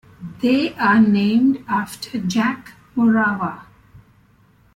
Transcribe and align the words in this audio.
They 0.41 0.73
are 0.77 0.99
named 0.99 1.63
after 1.69 2.17
Jack 2.17 2.71
Morava. 2.97 3.65